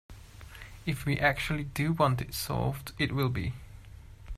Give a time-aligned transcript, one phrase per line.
[0.83, 3.53] If we actually do want it solved, it will be.